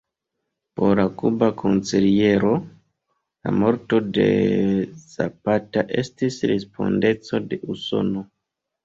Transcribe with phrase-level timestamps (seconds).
[0.79, 2.53] Por la kuba kanceliero,
[3.47, 4.25] la morto de
[5.03, 8.25] Zapata estis respondeco de Usono.